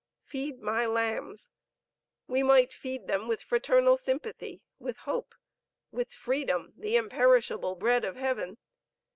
'Feed 0.23 0.63
my 0.63 0.87
lambs,' 0.87 1.51
We 2.27 2.41
might 2.41 2.73
feed 2.73 3.05
them 3.05 3.27
with 3.27 3.43
fraternal 3.43 3.95
sympathy, 3.97 4.63
with 4.79 4.97
hope, 4.97 5.35
with 5.91 6.09
freedom, 6.11 6.73
the 6.75 6.95
imperishable 6.95 7.75
bread 7.75 8.03
of 8.03 8.15
Heaven. 8.15 8.57